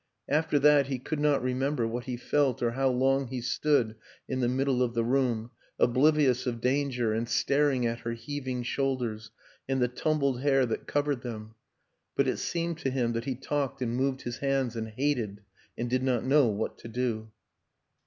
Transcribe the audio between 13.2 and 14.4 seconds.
he talked and moved his